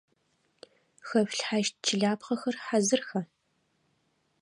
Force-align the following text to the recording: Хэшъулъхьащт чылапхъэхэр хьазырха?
Хэшъулъхьащт 1.07 1.75
чылапхъэхэр 1.85 2.55
хьазырха? 2.65 3.21